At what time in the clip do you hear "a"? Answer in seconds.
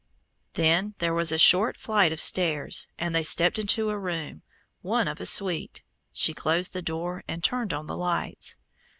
1.31-1.37, 3.91-3.99, 5.21-5.27